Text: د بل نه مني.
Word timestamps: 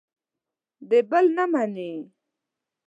د 0.89 0.91
بل 1.09 1.25
نه 1.37 1.45
مني. 1.51 1.93